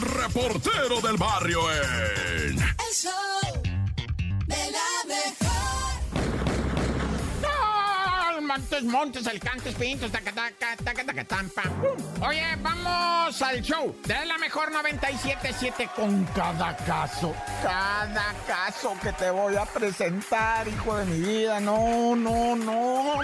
reportero 0.00 1.00
del 1.00 1.16
barrio 1.16 1.60
en... 1.72 2.58
El 2.58 2.94
show 2.94 3.35
Montes, 8.56 8.84
montes, 8.84 9.26
alcantes, 9.26 9.74
pintos, 9.74 10.10
tacataca, 10.10 10.76
tacataca, 10.82 11.24
tampa. 11.24 11.62
Oye, 12.26 12.42
vamos 12.62 13.42
al 13.42 13.60
show 13.60 13.94
de 14.06 14.24
la 14.24 14.38
mejor 14.38 14.72
97.7 14.72 15.90
con 15.94 16.24
cada 16.34 16.74
caso. 16.74 17.34
Cada 17.62 18.32
caso 18.46 18.96
que 19.02 19.12
te 19.12 19.30
voy 19.30 19.56
a 19.56 19.66
presentar, 19.66 20.66
hijo 20.68 20.96
de 20.96 21.04
mi 21.04 21.20
vida. 21.20 21.60
No, 21.60 22.16
no, 22.16 22.56
no. 22.56 23.20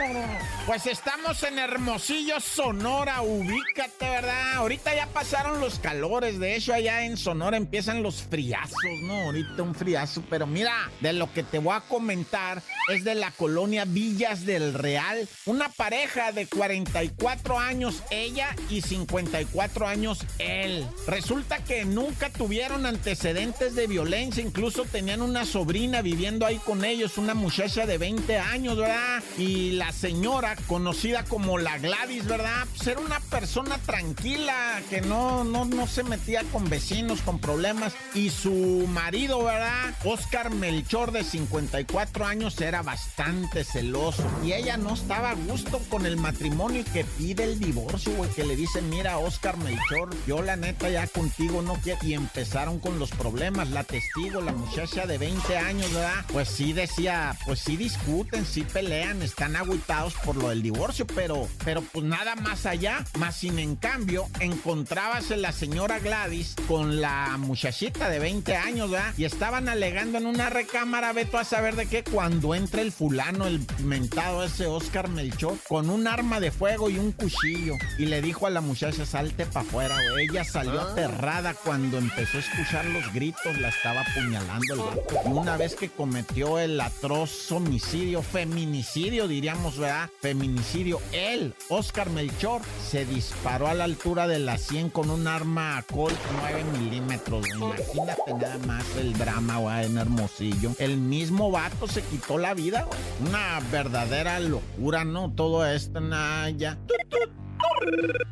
Pues 0.66 0.86
estamos 0.86 1.42
en 1.44 1.58
Hermosillo, 1.58 2.38
Sonora. 2.38 3.22
Ubícate, 3.22 4.10
¿verdad? 4.10 4.56
Ahorita 4.56 4.94
ya 4.94 5.06
pasaron 5.06 5.60
los 5.60 5.78
calores. 5.78 6.38
De 6.38 6.56
hecho, 6.56 6.74
allá 6.74 7.06
en 7.06 7.16
Sonora 7.16 7.56
empiezan 7.56 8.02
los 8.02 8.22
friazos, 8.22 8.76
¿no? 9.04 9.14
Ahorita 9.14 9.62
un 9.62 9.74
friazo. 9.74 10.22
Pero 10.28 10.46
mira, 10.46 10.90
de 11.00 11.14
lo 11.14 11.32
que 11.32 11.42
te 11.42 11.58
voy 11.58 11.74
a 11.74 11.80
comentar 11.80 12.62
es 12.90 13.02
de 13.02 13.14
la 13.14 13.30
colonia 13.30 13.86
Villas 13.86 14.44
del 14.44 14.74
Real. 14.74 15.21
Una 15.46 15.68
pareja 15.68 16.32
de 16.32 16.46
44 16.46 17.58
años 17.58 18.02
ella 18.10 18.54
y 18.68 18.80
54 18.80 19.86
años 19.86 20.18
él. 20.38 20.86
Resulta 21.06 21.62
que 21.64 21.84
nunca 21.84 22.30
tuvieron 22.30 22.86
antecedentes 22.86 23.74
de 23.74 23.86
violencia. 23.86 24.42
Incluso 24.42 24.84
tenían 24.84 25.22
una 25.22 25.44
sobrina 25.44 26.02
viviendo 26.02 26.46
ahí 26.46 26.58
con 26.58 26.84
ellos, 26.84 27.18
una 27.18 27.34
muchacha 27.34 27.86
de 27.86 27.98
20 27.98 28.38
años, 28.38 28.76
¿verdad? 28.76 29.22
Y 29.38 29.72
la 29.72 29.92
señora, 29.92 30.56
conocida 30.66 31.24
como 31.24 31.58
la 31.58 31.78
Gladys, 31.78 32.26
¿verdad? 32.26 32.66
Pues 32.76 32.86
era 32.86 33.00
una 33.00 33.20
persona 33.20 33.78
tranquila, 33.78 34.82
que 34.90 35.00
no, 35.00 35.44
no, 35.44 35.64
no 35.64 35.86
se 35.86 36.02
metía 36.02 36.42
con 36.52 36.68
vecinos, 36.68 37.20
con 37.22 37.38
problemas. 37.38 37.94
Y 38.14 38.30
su 38.30 38.86
marido, 38.88 39.44
¿verdad? 39.44 39.94
Oscar 40.04 40.50
Melchor, 40.50 41.12
de 41.12 41.24
54 41.24 42.26
años, 42.26 42.60
era 42.60 42.82
bastante 42.82 43.64
celoso. 43.64 44.24
Y 44.44 44.52
ella 44.52 44.76
no 44.76 44.94
estaba 44.94 45.11
a 45.12 45.34
gusto 45.34 45.80
con 45.88 46.06
el 46.06 46.16
matrimonio 46.16 46.80
y 46.80 46.84
que 46.84 47.04
pide 47.04 47.44
el 47.44 47.58
divorcio, 47.58 48.12
güey. 48.14 48.30
Que 48.30 48.44
le 48.44 48.56
dice, 48.56 48.82
mira, 48.82 49.18
Oscar 49.18 49.56
Melchor, 49.58 50.10
yo 50.26 50.42
la 50.42 50.56
neta 50.56 50.88
ya 50.88 51.06
contigo 51.06 51.62
no 51.62 51.74
quiero. 51.74 51.98
Y 52.02 52.14
empezaron 52.14 52.78
con 52.78 52.98
los 52.98 53.10
problemas. 53.10 53.70
La 53.70 53.84
testigo, 53.84 54.40
la 54.40 54.52
muchacha 54.52 55.06
de 55.06 55.18
20 55.18 55.58
años, 55.58 55.92
¿verdad? 55.92 56.24
Pues 56.32 56.48
sí 56.48 56.72
decía, 56.72 57.36
pues 57.44 57.60
sí 57.60 57.76
discuten, 57.76 58.46
sí 58.46 58.62
pelean, 58.62 59.22
están 59.22 59.56
agüitados 59.56 60.14
por 60.24 60.36
lo 60.36 60.48
del 60.48 60.62
divorcio, 60.62 61.06
pero, 61.06 61.48
pero 61.64 61.82
pues 61.82 62.04
nada 62.04 62.34
más 62.36 62.66
allá. 62.66 63.04
Más 63.18 63.36
sin 63.36 63.58
en 63.58 63.76
cambio, 63.76 64.26
encontrábase 64.40 65.36
la 65.36 65.52
señora 65.52 65.98
Gladys 65.98 66.54
con 66.66 67.00
la 67.00 67.36
muchachita 67.38 68.08
de 68.08 68.18
20 68.18 68.56
años, 68.56 68.90
¿verdad? 68.90 69.14
Y 69.16 69.24
estaban 69.24 69.68
alegando 69.68 70.18
en 70.18 70.26
una 70.26 70.50
recámara, 70.50 71.12
veto 71.12 71.38
a 71.38 71.44
saber 71.44 71.76
de 71.76 71.86
qué, 71.86 72.04
cuando 72.04 72.54
entra 72.54 72.82
el 72.82 72.92
fulano, 72.92 73.46
el 73.46 73.60
mentado 73.84 74.44
ese 74.44 74.66
Oscar 74.66 75.01
Melchor, 75.08 75.56
con 75.68 75.90
un 75.90 76.06
arma 76.06 76.40
de 76.40 76.50
fuego 76.50 76.90
y 76.90 76.98
un 76.98 77.12
cuchillo. 77.12 77.74
Y 77.98 78.06
le 78.06 78.22
dijo 78.22 78.46
a 78.46 78.50
la 78.50 78.60
muchacha, 78.60 79.04
salte 79.06 79.46
para 79.46 79.66
afuera, 79.66 79.96
güey. 80.10 80.28
Ella 80.28 80.44
salió 80.44 80.80
aterrada 80.80 81.54
cuando 81.54 81.98
empezó 81.98 82.38
a 82.38 82.40
escuchar 82.40 82.84
los 82.86 83.12
gritos, 83.12 83.58
la 83.58 83.68
estaba 83.68 84.02
apuñalando 84.02 84.74
el 84.74 84.80
vato. 84.80 85.20
Y 85.26 85.28
una 85.28 85.56
vez 85.56 85.74
que 85.74 85.88
cometió 85.88 86.58
el 86.58 86.80
atroz 86.80 87.50
homicidio, 87.52 88.22
feminicidio, 88.22 89.28
diríamos, 89.28 89.78
¿verdad? 89.78 90.10
Feminicidio, 90.20 91.00
él, 91.12 91.54
Oscar 91.68 92.10
Melchor, 92.10 92.62
se 92.90 93.04
disparó 93.04 93.68
a 93.68 93.74
la 93.74 93.84
altura 93.84 94.26
de 94.26 94.38
la 94.38 94.58
100 94.58 94.90
con 94.90 95.10
un 95.10 95.26
arma 95.26 95.84
Colt 95.92 96.18
9 96.40 96.64
milímetros. 96.78 97.46
Imagínate 97.48 98.34
nada 98.34 98.58
más 98.66 98.84
el 98.98 99.12
drama, 99.14 99.58
güey, 99.58 99.86
en 99.86 99.98
Hermosillo. 99.98 100.72
El 100.78 100.96
mismo 100.96 101.50
vato 101.50 101.88
se 101.88 102.02
quitó 102.02 102.38
la 102.38 102.54
vida, 102.54 102.84
güey. 102.84 102.98
Una 103.28 103.60
verdadera 103.70 104.38
locura, 104.40 104.91
¿no? 105.04 105.32
Todo 105.34 105.66
esto, 105.66 106.00
nada, 106.00 106.50
ya. 106.50 106.78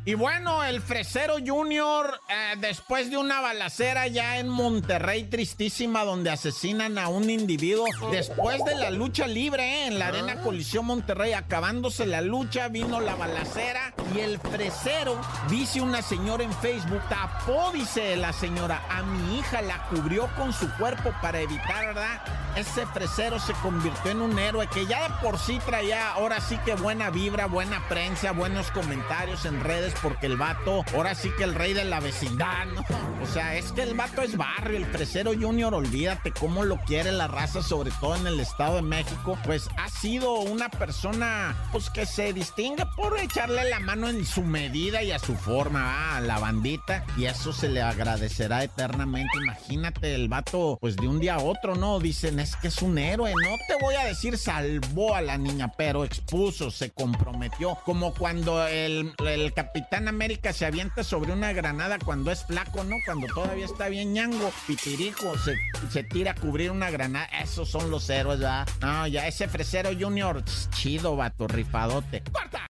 Y 0.03 0.15
bueno, 0.15 0.63
el 0.63 0.81
Fresero 0.81 1.35
Junior, 1.45 2.19
eh, 2.27 2.55
después 2.59 3.11
de 3.11 3.17
una 3.17 3.39
balacera 3.39 4.07
ya 4.07 4.39
en 4.39 4.49
Monterrey, 4.49 5.25
tristísima, 5.25 6.03
donde 6.03 6.31
asesinan 6.31 6.97
a 6.97 7.07
un 7.07 7.29
individuo, 7.29 7.85
después 8.11 8.63
de 8.65 8.75
la 8.75 8.89
lucha 8.89 9.27
libre 9.27 9.63
eh, 9.63 9.87
en 9.87 9.99
la 9.99 10.07
Arena 10.07 10.41
Colisión 10.41 10.85
Monterrey, 10.85 11.33
acabándose 11.33 12.07
la 12.07 12.21
lucha, 12.21 12.67
vino 12.67 12.99
la 12.99 13.15
balacera 13.15 13.93
y 14.15 14.19
el 14.19 14.39
Fresero, 14.39 15.21
dice 15.49 15.81
una 15.81 16.01
señora 16.01 16.43
en 16.43 16.53
Facebook, 16.53 17.01
tapó, 17.07 17.71
dice 17.71 18.15
la 18.15 18.33
señora, 18.33 18.81
a 18.89 19.03
mi 19.03 19.37
hija 19.37 19.61
la 19.61 19.87
cubrió 19.89 20.27
con 20.35 20.51
su 20.51 20.67
cuerpo 20.77 21.13
para 21.21 21.39
evitar, 21.39 21.87
¿verdad? 21.87 22.21
Ese 22.55 22.85
Fresero 22.87 23.39
se 23.39 23.53
convirtió 23.53 24.11
en 24.11 24.21
un 24.21 24.37
héroe 24.39 24.67
que 24.67 24.85
ya 24.87 25.07
de 25.07 25.13
por 25.21 25.37
sí 25.37 25.59
traía, 25.65 26.11
ahora 26.13 26.41
sí 26.41 26.57
que 26.65 26.73
buena 26.73 27.11
vibra, 27.11 27.45
buena 27.45 27.87
prensa, 27.87 28.31
buenos 28.31 28.71
comentarios 28.71 29.40
en 29.45 29.61
redes 29.61 29.93
porque 30.01 30.25
el 30.25 30.37
vato, 30.37 30.83
ahora 30.93 31.15
sí 31.15 31.29
que 31.37 31.43
el 31.43 31.55
rey 31.55 31.73
de 31.73 31.85
la 31.85 31.99
vecindad, 31.99 32.65
¿no? 32.67 32.83
O 33.21 33.25
sea, 33.25 33.55
es 33.55 33.71
que 33.71 33.83
el 33.83 33.93
vato 33.93 34.21
es 34.21 34.35
barrio, 34.35 34.77
el 34.77 34.85
Fresero 34.85 35.31
Junior, 35.33 35.73
olvídate 35.73 36.31
cómo 36.31 36.63
lo 36.63 36.77
quiere 36.81 37.11
la 37.11 37.27
raza, 37.27 37.61
sobre 37.61 37.91
todo 38.01 38.15
en 38.15 38.27
el 38.27 38.39
Estado 38.39 38.77
de 38.77 38.81
México, 38.81 39.37
pues 39.45 39.69
ha 39.77 39.89
sido 39.89 40.39
una 40.39 40.69
persona, 40.69 41.55
pues 41.71 41.89
que 41.89 42.05
se 42.05 42.33
distingue 42.33 42.85
por 42.95 43.19
echarle 43.19 43.69
la 43.69 43.79
mano 43.79 44.09
en 44.09 44.25
su 44.25 44.41
medida 44.43 45.03
y 45.03 45.11
a 45.11 45.19
su 45.19 45.35
forma, 45.35 46.17
a 46.17 46.21
la 46.21 46.39
bandita, 46.39 47.05
y 47.17 47.25
eso 47.25 47.53
se 47.53 47.69
le 47.69 47.81
agradecerá 47.81 48.63
eternamente. 48.63 49.37
Imagínate, 49.37 50.15
el 50.15 50.27
vato, 50.27 50.77
pues 50.81 50.95
de 50.95 51.07
un 51.07 51.19
día 51.19 51.35
a 51.35 51.39
otro, 51.39 51.75
¿no? 51.75 51.99
Dicen, 51.99 52.39
es 52.39 52.55
que 52.55 52.69
es 52.69 52.81
un 52.81 52.97
héroe, 52.97 53.31
no 53.31 53.55
te 53.67 53.83
voy 53.83 53.95
a 53.95 54.05
decir 54.05 54.37
salvó 54.37 55.15
a 55.15 55.21
la 55.21 55.37
niña, 55.37 55.71
pero 55.77 56.03
expuso, 56.03 56.71
se 56.71 56.91
comprometió, 56.91 57.77
como 57.85 58.13
cuando 58.13 58.65
el, 58.67 59.13
el 59.33 59.53
Capitán 59.53 60.07
América 60.07 60.53
se 60.53 60.65
avienta 60.65 61.03
sobre 61.03 61.33
una 61.33 61.53
granada 61.53 61.97
cuando 61.99 62.31
es 62.31 62.45
flaco, 62.45 62.83
¿no? 62.83 62.97
Cuando 63.05 63.27
todavía 63.27 63.65
está 63.65 63.89
bien 63.89 64.13
ñango, 64.13 64.51
pitirijo, 64.67 65.37
se, 65.37 65.55
se 65.89 66.03
tira 66.03 66.31
a 66.31 66.35
cubrir 66.35 66.71
una 66.71 66.89
granada. 66.89 67.25
Esos 67.41 67.69
son 67.69 67.89
los 67.89 68.09
héroes, 68.09 68.39
¿verdad? 68.39 68.67
No, 68.81 69.07
ya 69.07 69.27
ese 69.27 69.47
fresero 69.47 69.89
junior, 69.97 70.43
chido, 70.71 71.15
vato, 71.15 71.47
rifadote. 71.47 72.23